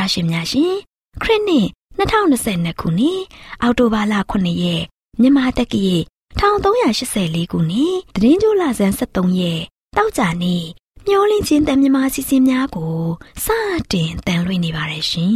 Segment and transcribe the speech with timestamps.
[0.00, 0.74] တော်တာရှင်များရှင်
[1.22, 1.66] ခရစ်နှစ်
[1.98, 3.20] 2022ခုနှစ်
[3.62, 4.82] အောက်တိုဘာလ9ရက်
[5.20, 5.96] မြန်မာတက္ကရာ
[6.40, 9.60] 1384ခုနှစ်သတင်းကြိုလဆန်း73ရက်
[9.96, 10.64] တောက်ကြနေ့
[11.06, 12.98] မျောလင်းချင်းတန်မြမာစီစဉ်များကို
[13.44, 13.46] စ
[13.92, 15.34] တင်တန်လွှင့်နေပါတယ်ရှင်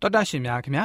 [0.00, 0.84] တော်တာရှင်များခင်ဗျာ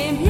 [0.00, 0.29] came here.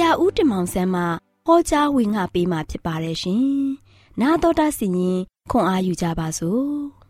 [0.00, 1.02] ရာဦးတင်မောင်ဆန်းမှ
[1.46, 3.46] ဟောကြားဝင်ငါပေးมาဖြစ်ပါတယ်ရှင်။
[4.20, 5.18] 나တော်တာစီရင်
[5.50, 6.66] ခွန်အားယူကြပါစို့။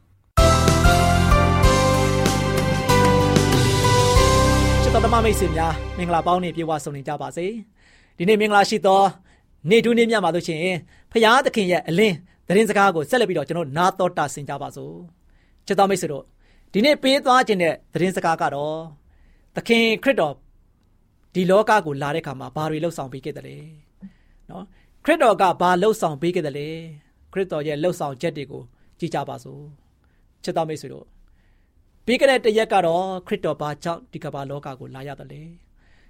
[4.83, 7.47] ချစ်တ တော်ဓမ္မမိတ်ဆွေများမင်္ဂလာပေါင်းနေပြေဝဆုံနေကြပါစေ
[8.17, 9.03] ဒီနေ့မင်္ဂလာရှိသော
[9.71, 10.77] နေ့ထူးနေ့မြတ်မှာလို့ရှိရင်
[11.13, 12.17] ဖရာသခင်ရဲ့အလင်း
[12.49, 14.95] သတင်းစကားကိုဆက်လက်ပြီးတော့ကျွန်တော်နာတော်တာဆင်ကြပါစို့
[15.67, 16.25] ချစ်တော်မိတ်ဆွေတို့
[16.73, 18.77] ဒီနေ့ပေးသွားခြင်းတဲ့သတင်းစကားကတော့
[19.57, 20.35] သခင်ခရစ်တော်
[21.34, 23.58] ဒီလောကကိုလာတဲ့အခါမှာဘာတွေလှုပ်ဆောင်ပေးခဲ့တယ်လဲ
[24.50, 24.64] နော်
[25.06, 26.70] ခရစ်တော်ကဘာလှုပ်ဆောင်ပေးခဲ့တယ်လဲ
[27.34, 28.64] ခရစ်တော်ရဲ့လှုပ်ဆောင်ချက်တွေကို
[29.00, 29.62] ကြည့်ကြပါစို့
[30.44, 31.06] ချစ်တော်မိတ်ဆွေတို့
[32.06, 35.42] ပြီးခဲ့တဲ့တရက်ကတော့ခရစ်တော်ဘာကြောင့်ဒီကမ္ဘာလောကကိုလာရတယ်လဲ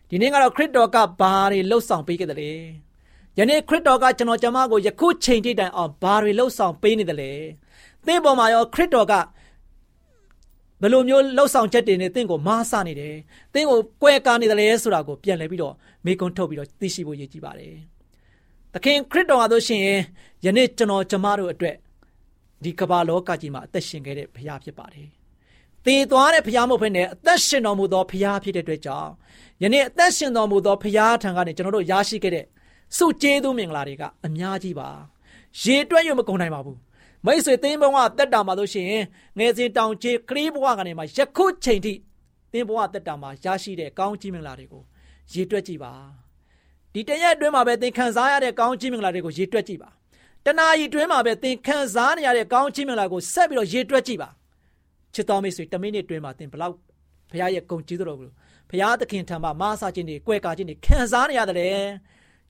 [0.09, 2.51] ဒီနေ့ကတော့ခရစ်တော်ကဘာတွေလှုပ်ဆောင်ပေးခဲ့တယ်လဲ
[3.37, 7.31] ယနေ့ခရစ်တော်ကကျွန်တော်ကျမကိုယခုချိန်ထိတိုင်အောင်ဘာတွေလှုပ်ဆောင်ပေးနေတယ်လဲ
[8.05, 9.13] သင်ပေါ်မှာရောခရစ်တော်က
[10.81, 13.15] ဘယ်လိုမျိုးလှုပ်ဆောင်ချက်တွေနဲ့သင်ကိုမားဆနေတယ်
[13.53, 15.73] သင်ကိုကွဲကားနေတယ်လဲဆိုတာကိုပြန်လည်ပြီးတော့
[16.05, 17.75] မေကွန်းထုတ်ပြီးတော့သိရှိဖို့ရည်ကြီးပါတယ်
[18.73, 19.81] သခင်ခရစ်တော်ဟာဆိုရှင်
[20.45, 21.75] ယနေ့ကျွန်တော်ကျမတို့အတွက်
[22.63, 25.07] ဒီကမ္ဘာလောကကြီးမှာအသက်ရှင်ခဲ့တဲ့ဘုရားဖြစ်ပါတယ်။
[25.85, 29.11] တည်သွားတဲ့ဘုရားမဟုတ်ဘဲနဲ့အသက်ရှင်တော်မူသောဘုရားဖြစ်တဲ့အတွက်ကြောင့်
[29.63, 32.45] ယနေ့အသက်ရှင်တော်မူသောဘုရားထံကနေကျွန်တော်တို့ရရှိခဲ့တဲ့
[32.97, 34.89] စုကျေးဇူးမင်္ဂလာတွေကအများကြီးပါ။
[35.63, 36.77] ရေတွက်ရမကုန်နိုင်ပါဘူး။
[37.25, 39.03] မိတ်ဆွေသင်းဘဝတက်တာမှာလို့ရှိရင်
[39.37, 41.93] ငယ်စဉ်တောင်ချေကလေးဘဝကနေမှယခုချိန်ထိ
[42.51, 44.83] သင်းဘဝတက်တာမှာရရှိတဲ့ကောင်းကြီးမင်္ဂလာတွေကို
[45.33, 45.91] ရေတွက်ကြည့်ပါ။
[46.93, 49.89] ဒီတရက်အတွင်းမှာပဲသင်ခံစားရတဲ့ကောင်းကြီးမင်္ဂလာတွေကိုရေတွက်ကြည့်ပါ။
[50.45, 54.29] တနာရီတွင်းမှာပဲသင်ခံစားနေရတဲ့ကောင်းချီးမင်္ဂလာကိုဆက်ပြီးတော့ရေတွက်ကြည့်ပါ
[55.13, 56.75] ချစ်တော်မိတ်ဆွေ10မိနစ်တွင်းမှာသင်ဘလောက်
[57.31, 58.29] ဘုရားရဲ့ဂုဏ်ကျေးဇူးတော်ကို
[58.69, 61.67] ဘုရားသခင်ထံမှာမားစားခြင်းတွေ၊ကွဲကာခြင်းတွေခံစားနေရတယ်လေ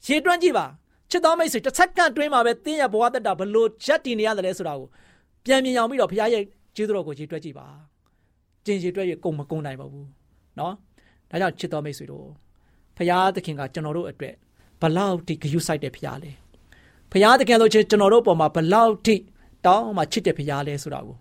[0.06, 0.66] ရေတွက်ကြည့်ပါ
[1.11, 4.89] ချစ်တော်မိတ်ဆွေတစ်စက္ကန့်တွင်းမှာပဲသင်ရဲ့ဘဝတက်တာဘလို့ချက်တည်နေရတယ်လဲဆိုတာကို
[5.45, 6.43] ပြန်မြင်အောင်ပြီးတော့ဘုရားရဲ့
[6.77, 7.67] ကျေးဇူးတော်ကိုရေတွက်ကြည့်ပါ
[8.65, 10.07] ကျင်ရေတွက်ရကုန်မကုန်နိုင်ပါဘူး
[10.57, 10.73] เนาะ
[11.31, 12.27] ဒါကြောင့်ချစ်တော်မိတ်ဆွေတို့
[12.97, 14.35] ဘုရားသခင်ကကျွန်တော်တို့အတွက်
[14.83, 16.33] ဘလောက်ဒီဂရုစိုက်တဲ့ဘုရားလဲ
[17.13, 19.15] ဖရားတကယ်လို့ချင်းကျွန်တော်တို့ပေါ်မှာဘလောက်ထိ
[19.67, 21.17] တောင်းမှချစ်တဲ့ဖရားလဲဆိုတာကို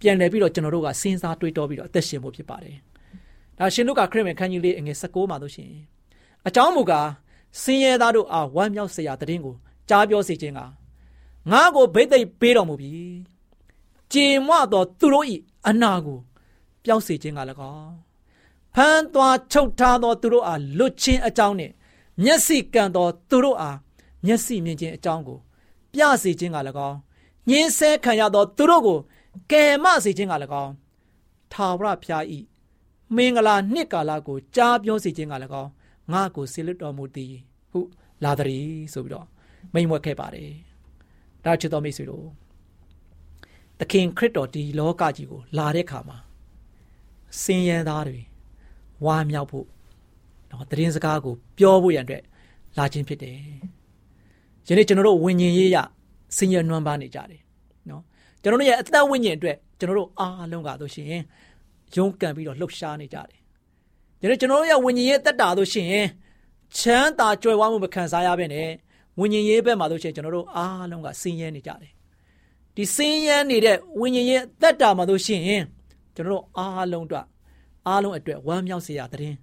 [0.00, 2.76] ပြန်လည်ပြီးတော့ကျွန်တော်တို့ကစဉ်းစားတွေးတောပြီးတော့အသက်ရှင်ဖို့ဖြစ်ပါတယ်။
[3.58, 5.82] ဒါရှင်တို့ကခရစ်ဝင်ခန်းကြီးလေးအငယ်16မှာလို့ရှိရင်
[6.48, 7.08] အကြောင်းမူကား
[7.61, 9.55] စင်ရဲသားတို့အားဝမ်းမြောက်စရာတည်င်းကို
[9.89, 10.59] ကြားပြောစေခြင်းက
[11.51, 12.91] ငါကိုဘိသိက်ပေးတော်မူပြီ။
[14.13, 15.25] ကြေမွသောသူတို့၏
[15.67, 16.19] အနာကို
[16.83, 17.39] ပျောက်စေခြင်းက၎
[17.73, 17.93] င်း
[18.75, 21.73] ဖမ်းသွားချုပ်ထားသောသူတို့အားလွတ်ခြင်းအကြောင်းနှင့်
[22.23, 23.77] မျက်စိကံသောသူတို့အား
[24.25, 25.39] မျက်စိမြင်ခြင်းအကြောင်းကို
[25.93, 26.57] ပြစေခြင်းက၎
[26.89, 26.97] င်း
[27.49, 28.99] ညင်းဆဲခံရသောသူတို့ကို
[29.51, 30.33] ကယ်မစေခြင်းက၎
[30.63, 30.71] င်း
[31.51, 32.39] ထာဝရဘုရားဤ
[33.15, 35.69] မင်္ဂလာနှစ်ကာလကိုကြားပြောစေခြင်းက၎င်း
[36.13, 37.33] ငါ့ကိုဆေလွတ်တော်မူသည်
[37.71, 37.79] ဟု
[38.23, 39.27] လာသည်ဆိုပြီးတော့
[39.73, 40.51] မိန်ဝက်ခဲ့ပါတယ်
[41.45, 42.25] ဒါချစ်တော်မိတ်ဆွေတို့
[43.79, 46.17] သခင်ခရစ်တော်ဒီလောကကြီးကိုလာတဲ့ခါမှာ
[47.41, 48.19] စင်ရန်သားတွေ
[49.05, 49.67] ဝါမြောက်ဖို့
[50.51, 52.23] နော်တရင်စကားကိုပြောဖို့ရန်အတွက်
[52.77, 53.37] လာခြင်းဖြစ်တယ်
[54.67, 55.77] ယနေ့ကျွန်တော်တို့ဝိညာဉ်ရေးရ
[56.37, 57.41] ဆင်းရဲနွမ်းပါနေကြတယ်
[57.89, 58.03] နော်
[58.41, 61.07] ကျွန်တော်တို့ရဲ့အသက်ဝိညာဉ်အတွက်ကျွန်တော်တို့အားလုံးကဆိုရှင်
[61.95, 63.40] ရုန်းကန်ပြီးတော့လှုပ်ရှားနေကြတယ်
[64.21, 65.87] ယနေ့ကျွန်တော်တို့ရဲ့ဝိညာဉ်ရေးတက်တာဆိုရှင်
[66.77, 68.69] ချမ်းသာကြွယ်ဝမှုမခံစားရဘဲနဲ့
[69.19, 71.91] ဝိညာဉ်ရေးဘက်မှာဆိုရှင်ကျွန်တော်တို့အားလုံးကဆင်းရဲနေကြတယ်
[72.75, 75.41] ဒီဆင်းရဲနေတဲ့ဝိညာဉ်ရေးတက်တာမှာဆိုရှင်
[76.15, 77.25] ကျွန်တော်တို့အားလုံးအတွက်
[77.87, 79.33] အားလုံးအတွက်ဝမ်းမြောက်စေရတဲ့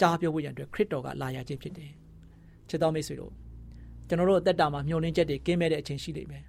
[0.00, 1.90] ကြားပြောဖို့ရန်အတွက်ခရစ်တော်ကလာရခြင်းဖြစ်တယ်
[2.68, 3.32] ချစ်တော်မိတ်ဆွေတို့
[4.08, 6.42] ကျွန်တော်တို့အသက်တာမှာမျှော်လင့်ချက်တွေကင်းမဲ့တဲ့အချိန်ရှိလိမ့်မယ်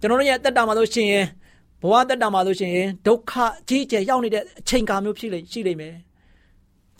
[0.00, 1.10] ကျွန်တော်တို့ရဲ့အသက်တာမှာဆိုရှင်
[1.82, 2.72] ဘဝအသက်တာမှာဆိုရှင်
[3.06, 3.32] ဒုက္ခ
[3.68, 5.94] ကြီးကျယ်ရောက်နေတဲ့အချိန်ကာမျိုးဖြစ်လိမ့်ရှိလိမ့်မယ်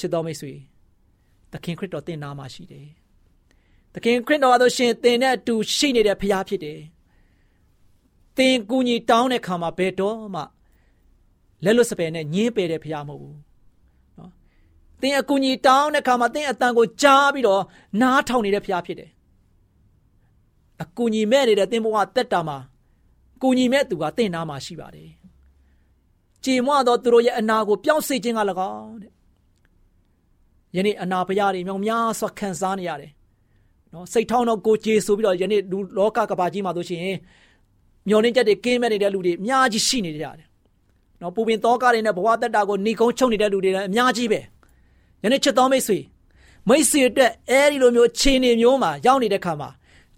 [0.01, 0.53] ချစ်တော်မိတ်ဆွေ
[1.53, 2.87] သခင်ခရစ်တော်တင်နာမှာရှိတယ်
[3.95, 6.81] သခင်ခရစ်တော်ဆိုရှင်သင်နဲ့အတူရှိနေတဲ့ဖခင်ဖြစ်တယ်
[8.37, 10.43] သင်ကူညီတောင်းတဲ့ခါမှာဘယ်တော့မှ
[11.65, 13.39] လက်လွတ်စပယ်နဲ့ညင်းပယ်တဲ့ဖခင်မဟုတ်ဘူး
[14.19, 14.31] နော်
[15.01, 17.63] သင်အကူညီတောင်းတဲ့ခါမှာသင်အတန်ကိုကြားပြီးတော့
[18.01, 19.11] နားထောင်နေတဲ့ဖခင်ဖြစ်တယ်
[20.83, 22.59] အကူညီမဲ့နေတဲ့သင်ဘဝတက်တာမှာ
[23.43, 25.11] ကူညီမဲ့သူကတင့်နာမှာရှိပါတယ်။
[26.45, 28.41] ကြေမွသောသူတို့ရဲ့အနာကိုပြောင်းစေခြင်းက၎
[28.73, 29.13] င်းတဲ့။
[30.77, 33.11] ယနေ့အနာဖရားတွေမြောင်များစွာခံစားနေရတယ်။
[33.93, 37.01] နော်စိတ်ထောင်းတော့ကိုကြေဆိုပြီးတော့ယနေ့လူလောကကဘာကြီးမှာဆိုရှင်
[38.09, 40.47] မျောလင်းချက်တွေကင်းမဲ့နေတဲ့လူတွေအများကြီးရှိနေကြတယ်။
[41.21, 44.41] နော်ပူပင်သောကတွေနဲ့ဘဝတက်တာကိုနှီးကုန်းချုပ်နေတဲ့လူတွေလည်းအများကြီးပဲ။
[45.23, 45.99] ယနေ့ချစ်တော်မိတ်ဆွေ
[46.69, 49.71] မိတ်ဆွေအတွက်အဲဒီလိုမျိုးခြေနေမျိုးမှာရောက်နေတဲ့ခါမှာ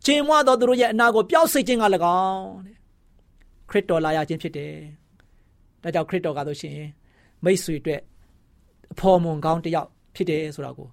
[0.04, 1.84] ကျင်မွသောသူတို့ရဲ့အနာကိုပျောက်စေခြင်းက၎
[2.18, 2.76] င်းတဲ့
[3.70, 4.74] ခရစ်တော်လာရခြင်းဖြစ်တယ်။
[5.82, 6.76] ဒါကြောင့်ခရစ်တော်ကဆိုရှင်
[7.44, 8.00] မိတ်ဆွေအတွက်
[8.92, 10.88] အဖော်မွန်ကောင်းတယောက် ဖြစ်တယ်ဆိုတာကို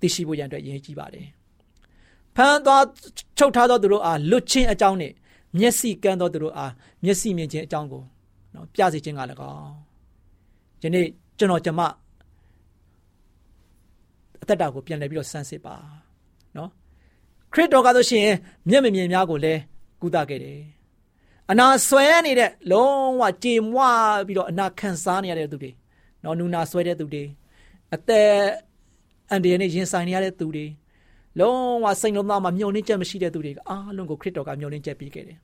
[0.00, 1.26] သိရှိဖို့ရန်အတွက်ရည်ကြီးပါတယ်။
[2.36, 2.84] ဖန်သွား
[3.38, 5.12] ချုပ်ထားသောသူတို့အားလွတ်ချင်းအကြောင်းနဲ့
[5.58, 6.72] မျက်စိကန်းသောသူတို့အား
[7.04, 8.02] မျက်စိမြင်ခြင်းအကြောင်းကို
[8.54, 9.20] နော်ပြစေခြင်းက၎
[9.50, 9.72] င်း
[10.82, 11.06] ယနေ့
[11.38, 11.80] ကျွန်တော်ကျမ
[14.42, 15.74] အသက်တာကိုပြန်လည်ပြီးတော့စမ်းစစ်ပါ
[16.56, 16.70] နော်
[17.52, 18.28] ခရစ်တော်ကဆိုရှင်
[18.68, 19.60] မျက်မမြင်များကိုလည်း
[20.02, 20.60] ကုသခဲ့တယ်
[21.50, 23.80] အနာဆွဲနေတဲ့လုံးဝကြေမွ
[24.26, 25.70] ပြီးတော့အနာခံစားနေရတဲ့သူတွေ
[26.22, 27.24] နော်နူနာဆွဲတဲ့သူတွေ
[27.94, 28.28] အသက်
[29.30, 30.66] အန်ဒီယန်နဲ့ရင်ဆိုင်နေရတဲ့သူတွေ
[31.40, 35.38] လုံးဝစိတ်လုံးသားမှာမျောလင်းချက်မရှိတဲ့သူတွေကအားလုံးကိုခရစ်တော်ကမျောလင်းချက်ပေးခဲ့တယ်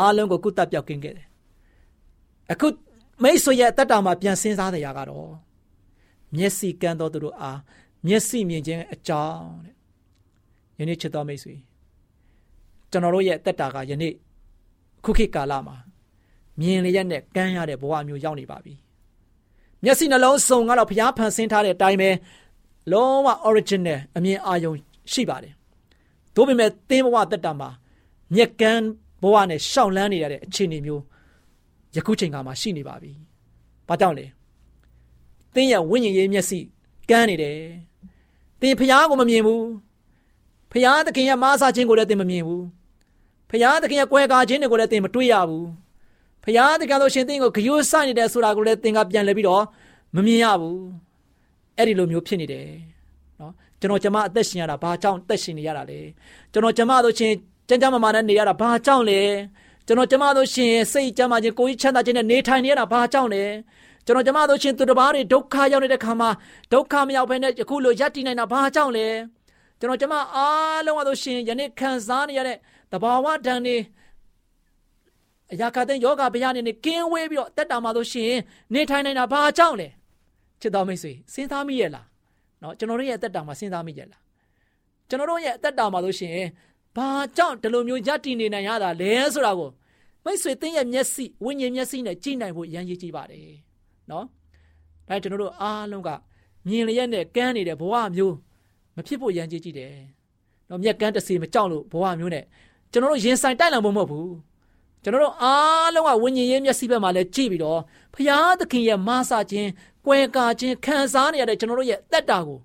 [0.00, 1.26] အားလုံးကိုကုသပြောက်ကင်းခဲ့တယ်
[2.52, 2.68] အခု
[3.22, 5.30] မိတ်ဆွေရဲ့တက်တာမှာပြန်စဉ်းစားတဲ့အရာကတော့
[6.36, 7.58] မျက်စိကန်းတော်သူတို့အား
[8.06, 9.74] မျက်စိမြင်ခြင်းအကြောင်းတဲ့
[10.78, 11.54] ယနေ့ချစ်တော်မိတ်ဆွေ
[12.90, 14.14] ကျွန်တော်တို့ရဲ့တက်တာကယနေ့
[15.04, 15.76] ခုခေတ်ကာလမှာ
[16.60, 18.74] မြင်လျက်နဲ့ကမ်းရတဲ့ဘဝမျိုးရောက်နေပါပြီ
[19.84, 22.10] မျက်စိနှလုံးစုံကတော့ဘုရားဖန်ဆင်းထားတဲ့အတိုင်းပဲ
[22.92, 24.72] လုံးဝ original အမြင်အာရုံ
[25.12, 25.52] ရှိပါတယ်။
[26.34, 27.70] ဒါပေမဲ့သင်ဘဝတက်တာမှာ
[28.34, 28.84] မြက်ကန်း
[29.22, 31.02] ဘဝနဲ့ရှောင်လန်းနေရတဲ့အခြေအနေမျိုး
[31.96, 33.12] ယခုချိန်ကမှရှိနေပါပြီ။
[33.88, 34.26] ဘာကြောင့်လဲ။
[35.54, 36.58] သင်ရဲ့ဝိညာဉ်ရေးမျက်စိ
[37.10, 37.58] ကန်းနေတယ်။
[38.60, 39.62] သင်ဖျားကိုမမြင်ဘူး။
[40.72, 42.62] ဖျားသခင်ရဲ့မားစားခြင်းကိုလည်းသင်မမြင်ဘူး။
[43.50, 45.66] ဖျားသခင်ရဲ့ကွယ်ကာခြင်းတွေကိုလည်းသင်မတွေ့ရဘူး။
[46.44, 49.64] ဖျားသခင်တို့ရှင်သင်ကိုဂယိုးဆိုင်နေတယ်ဆိုတာကိုလည်းသင်ကပြန်လဲပြီးတော့
[50.16, 50.78] မမြင်ရဘူး။
[51.78, 52.66] အဲ့ဒီလိုမျိုးဖြစ်နေတယ်။
[53.40, 56.00] နော်ကျွန်တော်ကျမအသက်ရှင်ရတာဘာကြောင့်အသက်ရှင်နေရတာလဲ
[56.52, 57.34] ကျွန်တော်ကျမတို့ချင်း
[57.68, 59.20] ကြမ်းကြမ်းမာမာနဲ့နေရတာဘာကြောင့်လဲ
[59.86, 63.44] ကျွန်တော်ကျမတို့ရှင်စိတ်ကြမ်းမာခြင်းကိုယ်ကြီးချမ်းသာခြင်းနဲ့နေထိုင်နေရတာဘာကြောင့်လဲ
[64.06, 66.30] ကျွန်တော်ကျမတို့ရှင်သူတစ်ပါးတွေဒုက္ခရောက်နေတဲ့ခါမှာ
[66.72, 69.06] ဒုက္ခမရောက်ဘဲနဲ့ယခုလိုရပ်တည်နိုင်တာဘာကြောင့်လဲ
[69.78, 72.56] ကျွန်တော်ကျမအားလုံးကတို့ရှင်ယနေ့ခံစားနေရတဲ့
[72.92, 73.76] တဘာဝဒဏ်တွေ
[75.52, 78.32] အရာကတဲ့ယောဂဗျာနေနေကင်းဝေးပြီးတော့တက်တာမှာတို့ရှင်
[78.74, 79.88] နေထိုင်နိုင်တာဘာကြောင့်လဲ
[80.60, 82.06] ချစ်တော်မိတ်ဆွေစဉ်းစားမိရဲ့လား
[82.62, 84.22] နော်ကျွန်တော်တို့ရဲ့အသက်တာမှာစဉ်းစားမိကြလား
[85.08, 86.48] ကျွန်တော်တို့ရဲ့အသက်တာမှာလို့ရှိရင်
[86.96, 89.70] ဘာကြောင့်ဒီလိုမျိုးယက်တည်နေနိုင်ရတာလဲဆိုတာကို
[90.24, 93.56] မိတ်ဆွေသင်ရဲ့မျက်စိဝိညာဉ်မျက်စိနဲ့ကြည့်နိုင်ဖို့ရန်ရည်ကြည့်ပါတယ်
[94.10, 94.24] နော်
[95.08, 96.10] ဒါကျွန်တော်တို့အားလုံးက
[96.66, 98.34] မြင်လျက်နဲ့ကန်းနေတဲ့ဘဝမျိုး
[98.96, 99.92] မဖြစ်ဖို့ရန်ကြည့်ကြည့်တယ်
[100.68, 102.44] နော်မျက်ကန်းတစ်စီမကြောက်လို့ဘဝမျိုးနဲ့
[102.92, 104.30] ကျွန်တော်တို့ရင်ဆိုင်တိုက်လာဖို့မဟုတ်ဘူး
[105.02, 107.80] ကျွန်တော်တို့အားလုံးကဝိညာဉ်ရေးမျက်စိဘက်မှာလည်းကြည့်ပြီးတော့
[108.14, 109.68] ဖရာသခင်ရဲ့မဆာခြင်း
[110.06, 112.58] ကွယ်ကာခြင်းခံစားနေရတဲ့ကျွန်တော်တို့ရဲ့တက်တာကို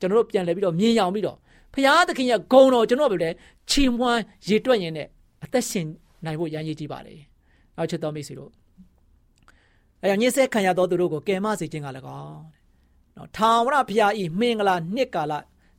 [0.00, 1.36] ကျွန်တော်တို့ပြန်လဲပြီးတော့မြင်ရောက်ပြီးတော့
[1.74, 3.34] ဖရာသခင်ရဲ့ဂုဏ်တော်ကျွန်တော်တို့လည်း
[3.70, 5.08] ချီးမွမ်းရေတွက်ရင်းနဲ့
[5.44, 5.86] အသက်ရှင်
[6.24, 7.14] နိုင်ဖို့ရန်ရည်ကြည့်ပါလေ။
[7.76, 8.50] နောက်ချက်တော်မိတ်ဆွေတို့
[10.02, 12.40] အဲညစ်ဆက်ခံရသောသူတို့ကိုကယ်မစေခြင်းကလည်းကောင်း
[13.16, 15.32] နော်ထာဝရဘုရားဤမင်္ဂလာနှစ်ကာလ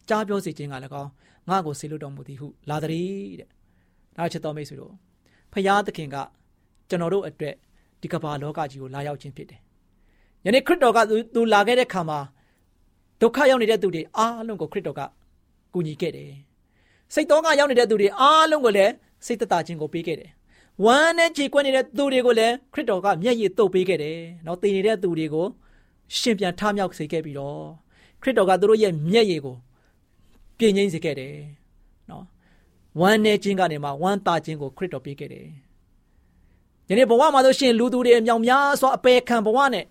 [0.10, 1.10] ကြားပြောစေခြင်းကလည်းကောင်း
[1.50, 3.50] ငါ့ကိုဆေလွတ်တော်မူသည်ဟုလာတည်းတဲ့။
[4.18, 4.94] နောက်ချက်တော်မိတ်ဆွေတို့
[5.54, 6.16] ဖရာသခင်က
[6.90, 7.56] ကျွန်တော်တို့အတွက်
[8.02, 9.62] ဒီကမ္ဘာလောကကြီးကိုလာရောက်ခြင်းဖြစ်တယ်
[10.46, 11.00] ယနေ့ခရစ်တော်က
[11.36, 12.20] သူလာခဲ့တဲ့ခါမှာ
[13.22, 15.02] ဒုက္ခရောက်နေတဲ့သူတွေအားလုံးကိုခရစ်တော်က
[15.74, 16.32] ကူညီခဲ့တယ်။
[17.14, 18.94] စိတ်တော်ကရောက်နေတဲ့သူတွေအားလုံးကိုလည်း
[19.26, 20.32] စိတ်တသာခြင်းကိုပေးခဲ့တယ်။
[20.86, 25.48] ဝမ်းနဲ့ကြေကွက်နေတဲ့သူတွေကိုလည်းခရစ်တော်ကမျက်ရည်တုပ်ပေးခဲ့တယ်။နော်တည်နေတဲ့သူတွေကို
[26.18, 27.62] ရှင်ပြန်ထမြောက်စေခဲ့ပြီးတော့
[28.22, 29.56] ခရစ်တော်ကသူတို့ရဲ့မျက်ရည်ကို
[30.58, 31.63] ပြင်းငိမ့်စေခဲ့တယ်။နော်
[33.00, 35.48] ဝမ်းနဲ့ခြင်းကနေမှဝမ်းသာခြင်းကိုခရစ်တော်ပေးခဲ့တယ်။
[36.90, 39.86] ယနေ့ဘဝမှာဆိုရှင်လူသူတွေအမြောင်များစွာအပေခံဘဝနဲ့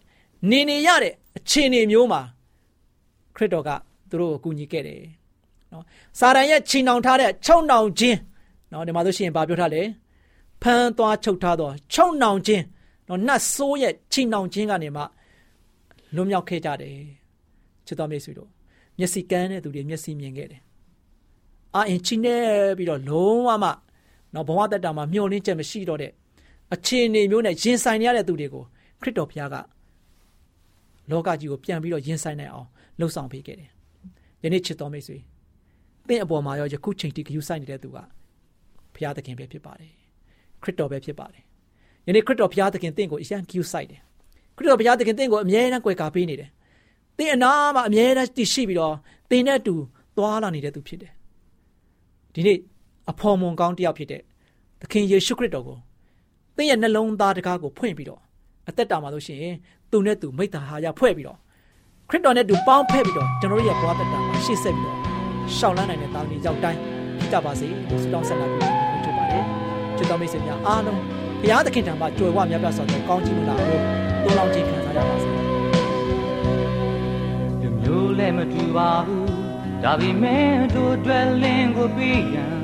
[0.50, 2.20] နေနေရတဲ့အခြေအနေမျိုးမှာ
[3.36, 3.70] ခရစ်တော်က
[4.10, 5.00] သူတို့ကိုကူညီခဲ့တယ်
[5.72, 5.84] နော်
[6.18, 8.18] စာရန်ရဲ့ချိန်နှောင်ထားတဲ့ချုံနှောင်ခြင်း
[8.72, 9.82] နော်ဒီမှာဆိုရှင်ဘာပြောထားလဲ
[10.62, 12.62] ဖမ်းသွားချုပ်ထားတော့ချုံနှောင်ခြင်း
[13.08, 15.02] နော်နတ်ဆိုးရဲ့ချိန်နှောင်ခြင်းကနေမှ
[16.14, 16.96] လွတ်မြောက်ခဲ့ကြတယ်
[17.86, 18.48] ချစ်တော်မိတ်ဆွေတို့
[18.98, 20.60] မျက်စိကန်းတဲ့သူတွေမျက်စိမြင်ခဲ့တယ်
[21.76, 22.36] အာအင်ချိနေ
[22.76, 23.70] ပြီးတော့လုံးဝမှ
[24.34, 26.12] နော်ဘဝတတ္တာမှာမျောလင်းချက်မရှိတော့တဲ့
[26.74, 28.64] အခြေအနေမျိုးနဲ့ရင်ဆိုင်ရတဲ့သူတွေကို
[29.00, 29.56] ခရစ်တော်ဘုရားက
[31.10, 33.70] လောကကြီးကိုပြန်ပြီးတော့ရင်ဆိုင်နိုင်အောင်လှုပ်ဆောင်ပေးခဲ့တယ်။
[34.42, 35.18] ယနေ့ချစ်တော်မိတ်ဆွေ
[36.08, 37.98] သင်အပေါ်မှာရောယခုချိန်ထိဂရုစိုက်နေတဲ့သူက
[38.94, 39.92] ဘုရားသခင်ပဲဖြစ်ပါတယ်။
[40.62, 41.42] ခရစ်တော်ပဲဖြစ်ပါတယ်။
[42.06, 44.00] ယနေ့ခရစ်တော်ဘုရားသခင်သင်ကိုအရန်ဂရုစိုက်တယ်။
[44.56, 46.50] ခရစ်တော်ဘုရားသခင်သင်ကိုအမြဲတမ်းကြွယ်ကာပေးနေတယ်။
[47.18, 48.94] သင်အနာမှာအမြဲတမ်းတည်ရှိပြီးတော့
[49.30, 49.74] သင်နဲ့အတူ
[50.16, 51.12] သွားလာနေတဲ့သူဖြစ်တယ်။
[52.34, 52.58] ဒီနေ့
[53.10, 54.22] အဖော်မွန်ကောင်းတယောက်ဖြစ်တဲ့
[54.80, 55.78] သခင်ယေရှုခရစ်တော်ကို
[56.56, 58.20] သင်ရဲ့နှလုံးသားတကားကိုဖွင့်ပြီးတော့
[58.68, 59.54] အသက်တာမှာလို့ရှိရင်
[59.90, 61.38] သူနဲ့သူမိတ္တာဟာရဖွဲ့ပြီးတော့
[62.08, 64.98] ခရစ်တော်နဲ့သူပေါင်းဖက်ပြီးတော့ကျွန်တော်တို့ရဲ့ဘဝသက်တာမှာရှေ့ဆက်ပြီးတော့
[65.56, 66.78] ရှောင်လန်းနိုင်တဲ့တာဝန်ရောက်တိုင်း
[67.18, 68.70] ဖြစ်ကြပါစေလို့ဆုတောင်းဆက်လာပြီး
[69.04, 69.44] ချစ်ပါတယ်
[69.96, 71.00] ချစ်တော်မိတ်ဆွေများအားလုံး
[71.40, 73.78] ဘုရားသခင်ထံမှာကြွယ်ဝမြတ်ပြတ်စွာသောကောင်းချီးမလာကို
[74.24, 75.28] တိုးလောင်းခြင်းခံစားရပါစေ
[77.60, 79.31] လူမျိုးလည်းမတူပါဘူး
[79.84, 82.56] ဒါပေမဲ့တို့တွေ့လင်းကိုပြီးရန်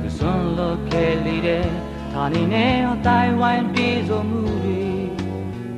[0.00, 1.66] သူစွန့်လို့ခဲလေးတဲ့
[2.12, 4.84] ဌာနေနဲ့အတိုင်းဝိုင်းပြေဆုံးမှုတွေ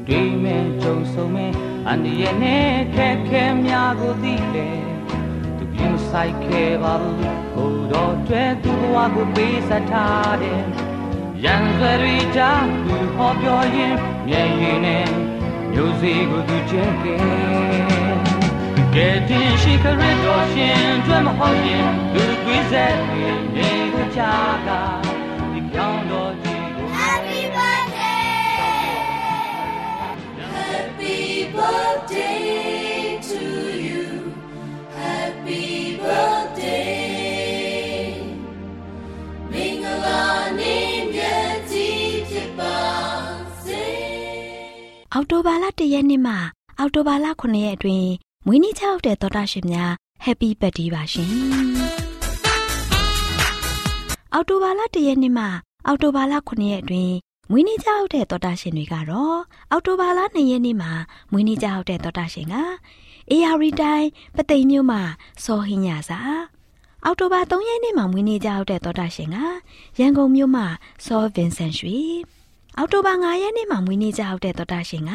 [0.06, 1.52] တွေ့မဲ့ကြုံဆုံမဲ့
[1.88, 4.80] အန္တရာယ်နဲ့ခက်ခဲများကိုသိတယ်
[5.56, 7.18] သူပြင်းဆိုင်ခဲ့ပါဘူး
[7.52, 10.62] ဟိုတော့တွေ့သူဘဝကိုပေးဆက်ထားတယ်
[11.44, 12.50] ရန်စွဲရီချာ
[12.86, 13.94] သူဟောပြောရင်
[14.28, 15.06] မျက်ရည်နဲ့
[15.72, 17.97] မျိုးစေ့ကိုသူကျဲ
[19.00, 24.32] ကယ်တင်ရှိခရစ်တော်ရှင်တွေ့မဟုတ်ရင်လူသွေးဆက်တွေနေကြချာ
[24.66, 24.70] က
[25.52, 28.26] ဒီကြောင်တော်ကြီးကို Happy birthday
[30.56, 31.18] Happy
[31.56, 32.40] birthday
[33.28, 33.42] to
[33.86, 34.04] you
[35.00, 35.66] Happy
[36.02, 36.92] birthday
[39.52, 40.22] မင်္ဂလာ
[40.58, 42.78] နေ့မြတ်ကြီးဖြစ်ပါ
[43.64, 43.84] စေ
[45.12, 46.38] အောက်တိုဘာလ1ရက်နေ့မှာ
[46.78, 49.92] အောက်တိုဘာလ9ရက်အတွင်း မွေးနေ့ကြောက်တဲ့သောတာရှင်များ
[50.24, 51.30] Happy Birthday ပါရှင်။
[54.34, 55.44] အောက်တိုဘာလ၁ရက်နေ့မှ
[55.86, 57.14] အောက်တိုဘာလ9ရက်အတွင်း
[57.50, 59.38] မွေးနေ့ကြောက်တဲ့သောတာရှင်တွေကတော့
[59.70, 60.90] အောက်တိုဘာလ2ရက်နေ့မှာ
[61.32, 62.54] မွေးနေ့ကြောက်တဲ့သောတာရှင်က
[63.30, 65.00] အေယာရီတိုင်းပသိမ်မြို့မှာ
[65.44, 66.18] စောဟင်းညစာ
[67.04, 69.36] အောက်တိုဘာ3ရက်နေ့မှာမွေးနေ့ကြောက်တဲ့သောတာရှင်က
[69.98, 70.66] ရန်ကုန်မြို့မှာ
[71.06, 71.98] စောဗင်ဆန်ရွှေ
[72.76, 75.12] အောက်တိုဘာ9ရက်နေ့မှာမွေးနေ့ကြောက်တဲ့သောတာရှင်က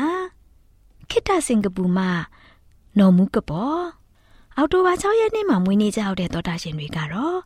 [1.09, 2.11] ခိတစင်ကာပူမှာ
[2.99, 3.83] နော်မူကပေါ်
[4.57, 7.39] အောက်တိုဘာ6ရက်နေ့မှာမွေးနေ့ကြောက်တဲ့သောတာရှင်တွေကတော့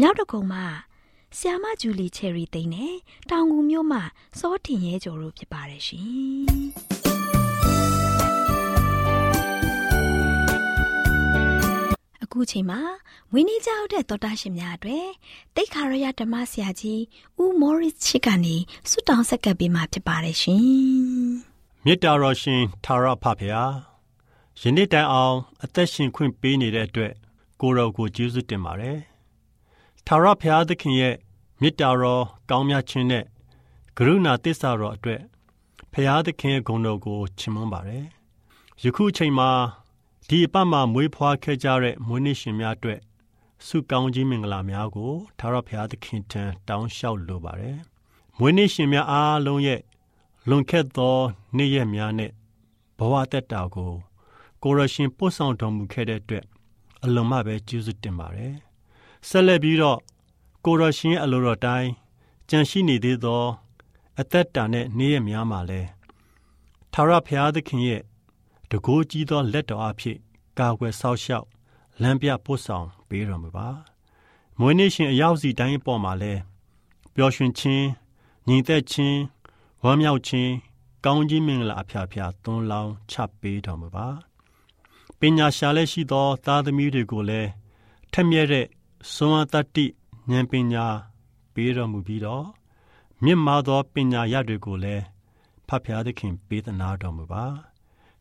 [0.00, 0.64] မြောက်တကုံမှာ
[1.36, 2.94] ဆီယာမဂျူလီချယ်ရီသိန်းနဲ့
[3.30, 4.02] တောင်ကူမြို့မှာ
[4.38, 6.62] စောထင်ရဲကျော်တို့ဖြစ်ပါတယ်ရှင်
[12.22, 12.80] အခုချိန်မှာ
[13.32, 15.08] ဝင်းနေကြောက်တဲ့သောတာရှင်များအတွက်
[15.54, 17.02] တိတ်ခါရရဓမ္မဆရာကြီး
[17.40, 18.56] ဦးမော်ရစ်ချစ်ကနေ
[18.90, 20.64] ဆုတောင်းဆက်ကပ်ပေးมาဖြစ်ပါတယ်ရှင်
[21.84, 23.91] မေတ္တာတော်ရှင်သာရဖဖရာ
[24.64, 27.12] ယနေ့တိုင်အောင် အသက်ရှင်ခွင့်ပေးနေတဲ့အတွက်
[27.60, 28.98] ကိုတော်ကိုကျေးဇူးတင်ပါတယ်
[30.06, 31.14] ထာဝရဘုရားသခင်ရဲ့
[31.60, 33.24] မေတ္တာတော်ကောင်းမြတ်ခြင်းနဲ့
[33.96, 35.20] ကရုဏာတစ္ဆာတော်အတွက်
[35.92, 38.04] ဘုရားသခင်ရဲ့ဂုဏ်တော်ကိုချီးမွမ်းပါတယ်။
[38.82, 39.50] ယခုအချိန်မှာ
[40.28, 43.00] ဒီအပတ်မှာမွေးဖွားခဲ့ကြတဲ့မွေးနေ့ရှင်များအတွက်
[43.66, 47.78] ဆုကောင်းခြင်းမင်္ဂလာများကိုထာဝရဘုရားသခင်ထံတောင်းလျှောက်လိုပါတယ်။
[48.38, 49.80] မွေးနေ့ရှင်များအားလုံးရဲ့
[50.48, 51.16] လွန်ခဲ့သော
[51.56, 52.30] နေ့ရက်များနဲ့
[52.98, 53.92] ဘဝတက်တာကို
[54.62, 56.44] ကိုရရှင်ပို့ဆောင်တော်မူခဲ့တဲ့အတွက်
[57.04, 58.54] အလွန်မှပဲကျေးဇူးတင်ပါတယ်။
[59.28, 59.98] ဆက်လက်ပြီးတော့
[60.64, 61.90] ကိုရရှင်အလိုတော်တိုင်း
[62.50, 63.44] ကြံရှိနေသေးသော
[64.20, 65.80] အသက်တာနဲ့နေ့ရက်များမှာလဲ
[66.92, 68.02] ထာဝရဘုရားသခင်ရဲ့
[68.70, 70.18] တကိုးကြီးသောလက်တော်အဖြစ်
[70.58, 71.46] ကာကွယ်ဆောက်ရှောက်
[72.02, 73.68] လမ်းပြပို့ဆောင်ပေးတော်မူပါ
[74.58, 76.32] မွေးနေ့ရှင်အရောက်စီတိုင်းအပေါ်မှာလဲ
[77.14, 77.86] ပျော်ရွှင်ခြင်း
[78.48, 79.18] ညီသက်ခြင်း
[79.84, 80.50] ဝမ်းမြောက်ခြင်း
[81.04, 84.06] ကောင်းကြီးမင်္ဂလာအဖျားဖျားသွန်းလောင်းချပေးတော်မူပါ
[85.24, 87.50] ပညာရှာလက်ရှိသော သားသမီးတွေကိုလည်း
[88.12, 88.66] ထက်မြက်တဲ့
[89.14, 89.86] စွမ်းအားတတ္တိ
[90.30, 90.86] ဉာဏ်ပညာ
[91.54, 92.46] ပေးတော်မူပြီးတော့
[93.24, 95.04] မြင့်မားသောပညာရတွေကိုလည်း
[95.68, 97.44] ဖဖျားသခင်ပေးသနာတော်မူပါ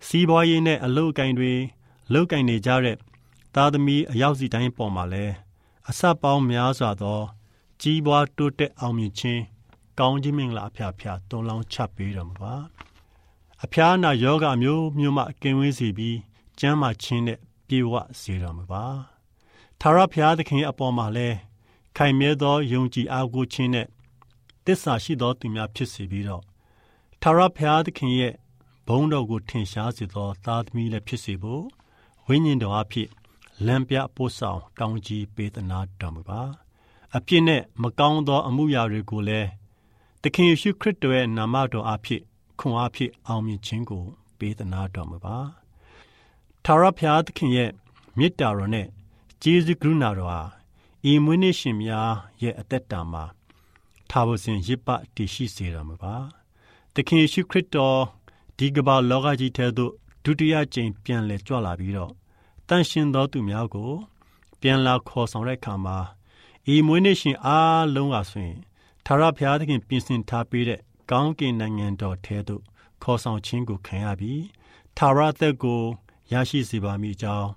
[0.07, 1.53] စီးပွားရေးနဲ့အလုပ်အကင်တွေ
[2.13, 2.97] လုပ်ကင်နေကြတဲ့
[3.55, 5.25] သားသမီးအယောက်စီတိုင်းပေါ်မှာလဲ
[5.89, 7.19] အဆက်ပေါင်းများစွာသော
[7.81, 9.41] ကြီးပွားတိုးတက်အောင်မြင်ခြင်း
[9.99, 12.55] ကောင်းခြင်းမင်္ဂလာအဖျားဖျားတွန်းလောင်းချပေးတော်မူပါ
[13.63, 16.17] အဖျားနာယောဂမျိုးမျိုးမှကင်ဝေးစေပြီး
[16.63, 18.83] ကျမ်းမာခြင်းနဲ့ပြေဝစေတော်မူပါ
[19.79, 21.29] သာရဖျားသခင်အပေါ်မှာလဲ
[21.97, 23.87] ခိုင်မြဲသောယုံကြည်အားကိုးခြင်းနဲ့
[24.65, 26.43] တစ္ဆာရှိသောသူများဖြစ်စေပြီးတော့
[27.21, 28.33] ထာဝရဘုရားသခင်ရဲ့
[28.87, 31.63] ဘုန်းတော်ကိုထင်ရှားစေသောသားသမီးလည်းဖြစ်စေဖို့
[32.27, 33.09] ဝိညာဉ်တော်အဖြစ်
[33.65, 36.41] လမ်းပြပို့ဆောင်ကောင်းကြီးပေးသနာတော်မူပါ
[37.15, 39.49] အပြစ်နဲ့မကောင်းသောအမှုရာတွေကိုလည်း
[40.21, 42.21] သခင်ယေရှုခရစ်တော်ရဲ့နာမတော်အဖြစ်
[42.59, 44.03] ခွန်အားဖြင့်အောင်မြင်ခြင်းကို
[44.37, 45.60] ပေးသနာတော်မူပါ
[46.65, 47.71] ထာဝရဘုရားသခင်ရဲ့
[48.17, 48.87] မေတ္တာတော်နဲ့
[49.41, 50.41] ကျေးဇူးကရုဏာတော်ဟာ
[51.11, 53.23] ဤမွေးနေ့ရှင်များရဲ့အသက်တာမှာ
[54.09, 56.15] ထာဝစဉ်ရစ်ပတည်ရှိစေတော်မူပါ။
[56.95, 57.99] သခင်ယေရှုခရစ်တော်
[58.57, 59.91] ဒီကမ္ဘာလောကကြီးထဲသို့
[60.23, 62.11] ဒုတိယကြိမ်ပြန်လည်ကြွလာပြီးတော့
[62.67, 63.91] တန်ရှင်သောသူများကို
[64.61, 65.97] ပြန်လာခေါ်ဆောင်တဲ့အခါမှာ
[66.73, 68.59] ဤမွေးနေ့ရှင်အားလုံးဟာဆိုရင်
[69.05, 70.79] သာရဘုရားသခင်ပြင်ဆင်ထားပေးတဲ့
[71.11, 72.61] ကောင်းကင်နိုင်ငံတော်ထဲသို့
[73.03, 74.43] ခေါ်ဆောင်ခြင်းကိုခံရပြီး
[74.97, 75.81] သာရသက်ကို
[76.33, 77.49] ရရှိစေပါမည်ကြောင်း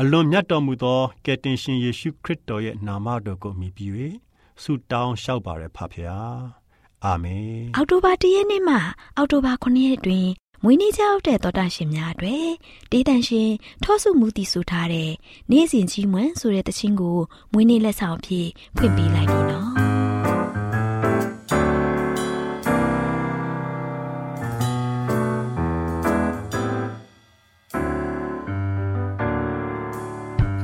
[0.00, 3.90] အလွန်မြတ်တော်မူသောကယ်တင်ရှင်ယေရှုခရစ်တော်ရဲ့နာမတော်ကိုမြည်ပြီး၍
[4.62, 6.36] ဆုတောင်းလျှောက်ပါရဖဖျား
[7.04, 8.76] အာမင်အောက်တိုဘာ၁ရက်နေ့မှ
[9.16, 10.28] အောက်တိုဘာ9ရက်တွင်
[10.62, 12.48] မွေးနေ့ကြောက်တဲ့သောတာရှင်များအတွက်
[12.92, 13.50] ဒေသန်ရှင်
[13.82, 15.10] ထောစုမှုတည်ဆူထားတဲ့
[15.50, 17.18] နေ့စဉ်ကြီးမွန်းဆိုတဲ့တခြင်းကို
[17.52, 20.05] မွေးနေ့လက်ဆောင်ဖြစ်ဖွင့်ပေးလိုက်ပြီနော်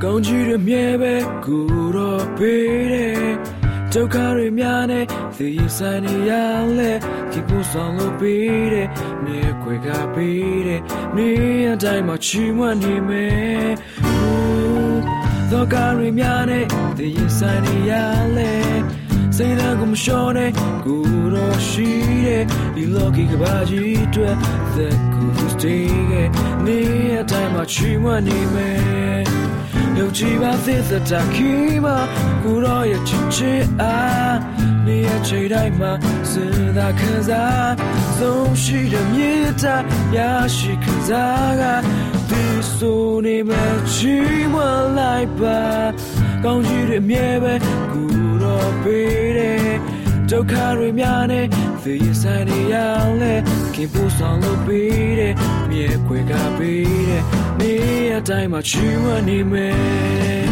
[0.05, 1.13] ကောင်းကြီးရမြဲပဲ
[1.45, 3.33] ကိုတော့ပေးတယ်
[3.93, 5.01] ဒုက္ခတွေများနေ
[5.37, 6.31] သေရဆိုင်နေရ
[6.77, 6.91] လဲ
[7.31, 8.89] ဒီကိုဆောင်လို့ပေးတယ်
[9.23, 10.81] မြေခွေကပေးတယ်
[11.15, 11.29] နေ
[11.71, 13.71] အတိုင်းမှာချီးမွမ်းနေမယ်
[15.51, 16.59] ဒုက္ခတွေများနေ
[16.97, 17.91] သေရဆိုင်နေရ
[18.37, 18.53] လဲ
[19.37, 20.51] စိတ်ဓာတ်ကိုမလျှော့နဲ့
[20.85, 21.89] ကိုတော့ရှိ
[22.25, 22.43] တယ်
[22.75, 24.29] ဒီလောကီကဘာကြီးတွေ
[24.75, 26.13] သက်ကိုစတေးက
[26.65, 26.79] နေ
[27.21, 29.42] အတိုင်းမှာချီးမွမ်းနေမယ်
[29.99, 31.51] ယုံကြည်ပါသေးစတာခီ
[31.85, 31.87] မ
[32.43, 34.37] ကိုရောရဲ့ချစ်ချစ်အား
[34.85, 35.91] နေရချေတိုင်းမှာ
[36.31, 36.33] စ
[36.77, 37.73] သာခံစား
[38.17, 39.75] ဆုံးရှိတဲ့မြေတာ
[40.17, 40.19] ရ
[40.55, 41.63] ရှိခံစားက
[42.29, 42.43] ဒီ
[42.75, 44.55] ဆိုနေမဲ့ချီးမ
[44.97, 45.61] လိုက်ပါ
[46.43, 47.53] ကောင်းကြီးတွေအမြဲပဲ
[47.91, 48.09] ကို
[48.41, 49.73] ရောပေးတယ်
[50.29, 51.45] ဒဒုက္ခတွေများနဲ့
[51.83, 52.75] သေရဆိုင်နေရ
[53.21, 53.33] လဲ
[53.73, 55.33] ခင်ပူဆောင်လို့ပြီးတဲ့
[55.69, 57.32] မြေခွေကပြီးတဲ့နေအ
[58.29, 60.43] တိုင်းမှာချီးဝှနေမယ်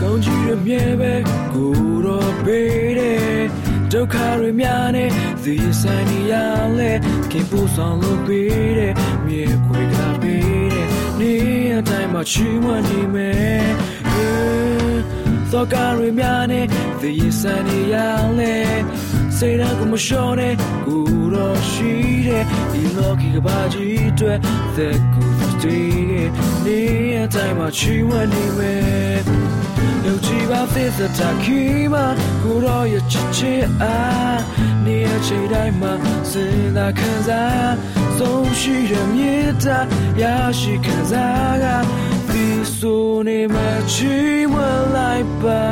[0.00, 1.14] ကောင်းကြီးရမြဲပဲ
[1.52, 1.72] ကို
[2.06, 3.44] တော့ပေးတဲ့
[3.92, 5.10] ဒုက္ခတွေများနဲ့
[5.42, 6.34] သေရဆိုင်နေရ
[6.78, 6.92] လဲ
[7.30, 8.92] ခင်ပူဆောင်လို့ပြီးတဲ့
[9.26, 10.25] မြေခွေကပြီးတဲ့
[11.76, 13.66] နေအတိုင်းမှာချီးဝှနေမယ်
[15.52, 16.66] သောကရများနဲ့
[17.00, 17.94] သေရဆိုင်နေရ
[18.38, 18.56] လဲ
[19.36, 20.54] စေရကမလျှော်နဲ့
[20.86, 21.92] ကိုတော့ရှိ
[22.26, 24.38] တဲ့ဒီလောကီကဘာကြီးအတွက်
[24.76, 25.30] သက်ကို
[25.62, 26.30] တည်တဲ့
[26.64, 26.80] နေ
[27.22, 29.18] အတိုင်းမှာချီးဝှနေမယ်
[30.04, 31.60] ယုံကြည်ပါသစ္စာတခိ
[31.92, 31.96] မ
[32.42, 33.64] ကိုရောရဲ့ချစ်
[35.16, 35.92] ချစ်အားနေအချိန်တိုင်းမှာ
[36.30, 37.74] စဉ်းစားခံစား
[38.18, 39.78] ဆုံးရှိတဲ့မြေတာ
[40.22, 40.24] ရ
[40.58, 41.66] ရှိခံစားက
[42.30, 42.46] ဒီ
[42.78, 43.60] ဆိုနေမှ
[43.92, 45.64] ချီးမွမ်းလိုက်ပါ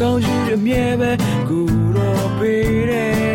[0.00, 1.12] ကောင်းကြီးရမြဲပဲ
[1.48, 3.34] ကိုရောပေးတဲ့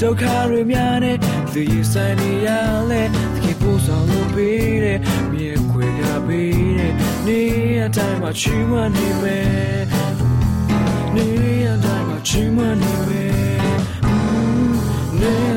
[0.00, 1.16] ဒုက္ခတွေများနဲ့
[1.52, 2.48] သူရင်ဆိုင်နေရ
[2.90, 4.98] လဲတကယ်ပို့ဆောင်လို့ပေးတဲ့
[5.32, 6.92] မြေခွေကပေးတဲ့
[7.26, 7.40] နေ
[7.84, 9.82] အတိုင်းမှာချီးမွမ်းနေမယ်
[11.14, 11.28] နေ
[11.70, 13.73] အတိုင်းမှာချီးမွမ်းနေမယ်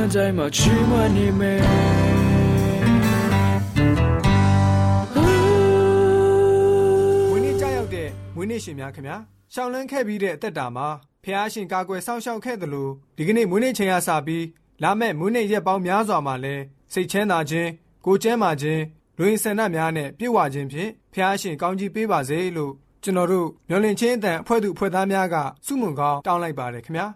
[0.07, 1.59] နေအတိုင်းမှာချီးမွမ်းနေမယ်
[7.29, 9.17] မွေးနေ့ကြောက်ရောက်တဲ့မွေးနေ့ရှင်များခင်ဗျာ
[9.53, 10.87] ရှောင်းလန်းခဲ့ပြီးတဲ့အသက်တာမှာ
[11.23, 14.45] ဖះရှင်ကာကွယ်စောင့်ရှောက်ခဲ့သလိုဒီကနေ့မွေးနေ့ချိန်ရစပြီး
[14.83, 16.55] လာမဲ့မွေးနေ့ရက်ပေါင်းများစွာမှာလဲ
[16.93, 17.69] စိတ်ချမ်းသာခြင်း
[18.05, 18.81] ကိုယ်ကျန်းမာခြင်း
[19.17, 22.71] လူရင်ဆန္ဒများနဲ့ပြည့်ဝခြင်းဖြင့်ဖះရှင်ကောင်းကြီးပေးပါစေလို့
[23.03, 27.07] ကျွန်တော်တို့မျော်လင့်ခြင်းအတန်အဖွဲ့သူအဖွဲ့သားများကစုမုံကောင်းတောင်းလိုက်ပါတယ်ခင်ဗျာ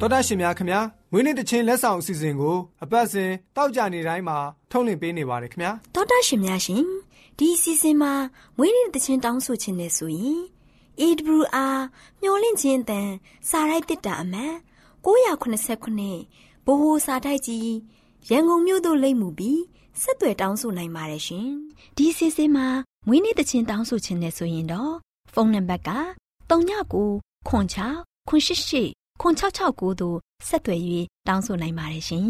[0.00, 0.80] တော်တာရှင်များခင်ဗျာ
[1.14, 4.38] မွေးနေ့တခြင်းလက်ဆောင်အစီအစဉ်ကိုအပတ်စဉ်တောက်ကြနေတိုင်းမှာ
[4.70, 6.84] ထုတ်လွှင့်ပေးနေပါတယ်ခင်ဗျာတော်တာရှင်များရှင်
[7.38, 8.12] ဒီအစီအစဉ်မှာ
[8.56, 10.40] မွေးနေ့တခြင်းတောင်းဆိုခြင်းနဲ့ဆိုရင်
[11.00, 11.78] AWR
[12.22, 13.10] မျော်လင့်ခြင်းအတန်
[13.48, 14.54] စာရိုက်တစ်တာအမှန်
[15.04, 17.70] 989ဘိုဟိုစာတိုက်ကြီး
[18.30, 19.60] ရန်ကုန်မြို့သို့လိမ့်မှုပြီး
[20.00, 21.48] ဆက်သွယ်တောင်းဆိုနိုင်ပါတယ်ရှင်
[21.96, 22.66] ဒီအစီအစဉ်မှာ
[23.06, 24.94] မွေးနေ့တခြင်းတောင်းဆိုခြင်းနဲ့ဆိုရင်တော့
[25.32, 25.90] ဖုန်းနံပါတ်က
[26.50, 30.80] 39ခွန်6ခွန်88ခွန်669တို့ ဆက်သွယ်၍
[31.28, 32.26] တောင်းဆိုနိုင်ပါတယ်ရှင်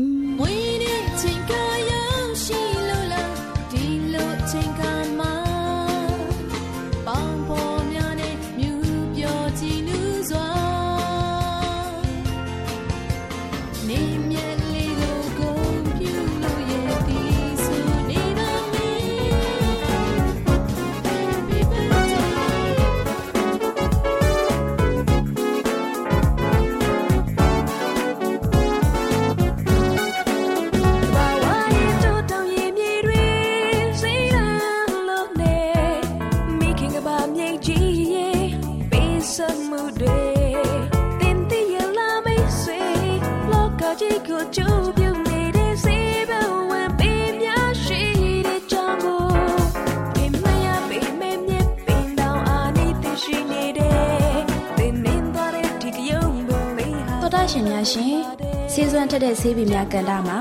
[59.23, 60.39] တဲ့ဆေးပင်များကန်တာမှာ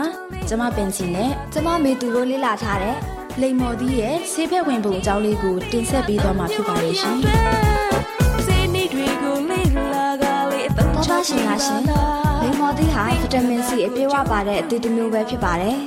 [0.47, 2.97] ကျမပင်ချင်နဲ့ကျမမေသူတို့လေ့လာထားတဲ့
[3.41, 7.17] လိမ္မော်သီးရဲ့ဆေးဖက်ဝင်ပုံအကြောင်းလေးကိုတင်ဆက်ပေးသွားမှာဖြစ်ပါရဲ့ရှင်
[8.45, 11.81] စေနေတွေကိုလေ့လာကလေးအသုံးတော်ချတာရှင်များရှင်
[12.41, 15.77] လိမ္မော်သီးဟာဗီတာမင်စီအပြည့်အဝပါတဲ့အသီးတစ်မျိုးပဲဖြစ်ပါတယ်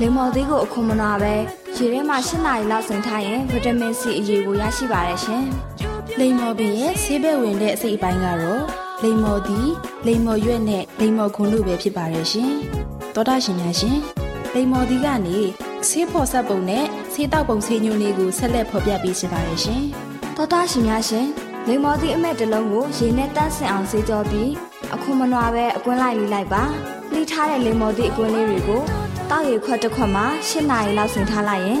[0.00, 1.34] လိမ္မော်သီးကိုအခွန်မနာပဲ
[1.76, 5.44] ရေထဲမှာ၈နာရီလောက်စင်ထားရင်ဗီတာမင်စီအရည်ကိုရရှိပါတယ်ရှင်
[6.18, 9.70] လိမ္မော်ပင်ရဲ့ဆေးဖက်ဝင်တဲ့အစိတ်အပိုင်းကတော့ လိမ္မော်သီး
[10.06, 12.52] လိမ္မော်ရွက်နဲ့လိမ္မော်ခွန်တို့ပဲဖြစ်ပါရဲ့ရှင်
[13.14, 13.98] တော်တာရှင်များရှင်
[14.54, 15.38] လိမ္မော်သီးကနေ
[15.88, 19.82] ဆေးဖော်ဆက်ပုံနဲ့ဆေးတောက်ပုံဆေးညွှန်းလေးကိုဆက်လက်ဖော်ပြပေးရှင်ပါရဲ့ရှင်
[20.36, 21.26] တော်တာရှင်များရှင်
[21.68, 24.50] လိမ္မော်သီးအမက်တစ်လုံးကိုရေနဲ့တန့်စင်အောင်ဆေးကြောပြီး
[24.94, 26.62] အခွန်မနာပဲအကွင်းလိုက်လေးလိုက်ပါ
[27.12, 28.82] လှီးထားတဲ့လိမ္မော်သီးအကွင်းလေးတွေကို
[29.30, 31.80] တောက်ရခွက်တစ်ခွက်မှာ၈နာရီလောက်စင်ထားလိုက်ရင်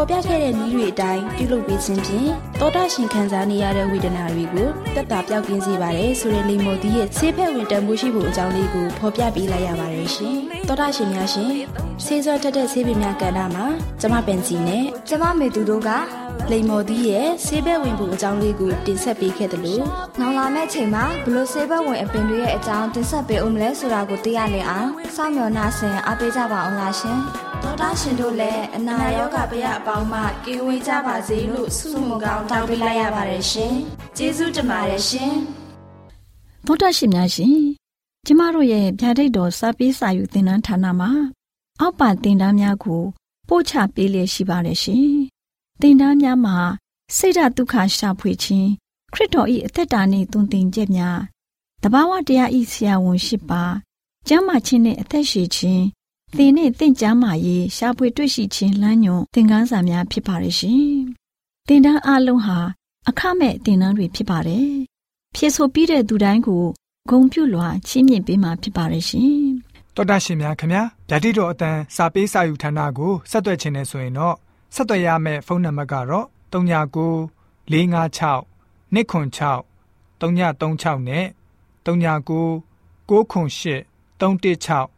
[0.00, 2.30] ဖော်ပြခဲ့တဲ့နည်းတွေအတိုင်းပြုလုပ်ပေးခြင်းဖြင့်
[2.60, 10.36] တောတာရှင်ခံစားနေရတဲ့ဝေဒနာတွေကိုတက်တာပြောက်ကင်းစေပါတယ်ဆိုတဲ့လိမ္မော်သီးရဲ့ဆေးဖက်ဝင်တန်ဖိုးရှိဖို့အကြောင်းလေးကိုဖော်ပြပေးလိုက်ရပါတယ်ရှင်
[10.68, 11.50] တောတာရှင်များရှင်
[12.04, 13.66] ဆေးစောတက်တဲ့ဆေးပင်များကဏ္ဍမှာ
[14.00, 15.90] ကျမပင်စီနဲ့ကျမမေသူတို့က
[16.50, 19.84] လိမ္မော်သီးရဲ့ဆေးဘက်ဝင်ဖို့အကြောင်းလေးကိုတင်ဆက်ပေးခဲ့တယ်လို့
[20.20, 27.20] နောက်လာမယ့်ချိန်မှာဘလို့ဆေးဘက်ဝင်အပင်တွေရဲ့အကြောင်းတင်ဆက်ပေးဦးမလဲဆိုတာကိုသိရလင်အောင်စောင့်မျှော်နှားဆင်အားပေးကြပါအောင်လားရှင်
[27.62, 33.74] ဒေါက်တာရှင်တို့လည်းအနာရောဂါပြရအပေါင်းမှကင်းဝေးကြပါစေလို့ဆုမွန်ကောင်းတောင်းပေးလိုက်ရပါတယ်ရှင်
[34.16, 35.34] ကျေးဇူးတင်ပါတယ်ရှင်
[36.66, 37.58] သောတာရှင်များရှင်
[38.26, 41.10] ကျမတို့ရဲ့ဗျာဒိတ်တော်စပေးစာယူသင်တန်းဌာနမှာ
[41.80, 43.02] အောက်ပါသင်တန်းများကို
[43.48, 45.08] ပို့ချပေးလျက်ရှိပါတယ်ရှင်
[45.80, 46.56] သင်တန်းများမှာ
[47.16, 48.68] စိတ်ဓာတ်ဒုက္ခရှာဖွေခြင်း
[49.12, 51.18] ခရစ်တော်၏အသက်တာနှင့်သွန်သင်ချက်များ
[51.82, 53.62] တဘာဝတရားဤဆရာဝန်ရှိပါ
[54.28, 55.84] ကျမ်းမာခြင်းနှင့်အသက်ရှည်ခြင်း
[56.36, 60.88] သင်နှင့်သင်ကျမ်းမာရေးရှာဖွေတွေ့ရှိခြင်းလမ်းညွန်သင်ခန်းစာများဖြစ်ပါရဲ့ရှင်
[61.68, 62.58] သင်တန်းအလုံးဟာ
[63.08, 64.70] အခမဲ့သင်တန်းတွေဖြစ်ပါတယ်
[65.34, 66.64] ဖြစ်ဆိုပြီးတဲ့သူတိုင်းကို
[67.10, 69.32] ဂုံပြုလွှာချီးမြှင့်ပေးမှာဖြစ်ပါရဲ့ရှင်
[69.94, 74.36] တော်တာရှင်များခင်ဗျာဓာတိတော်အတန်းစာပေးစာယူဌာနကိုဆက်သွယ်ခြင်းနဲ့ဆိုရင်တော့
[74.74, 78.44] ဆက်သွယ်ရမယ့်ဖုန်းနံပါတ်ကတော့39 656
[78.92, 81.26] 296 336နဲ့
[81.84, 82.62] 39
[83.08, 83.84] 98
[84.20, 84.97] 316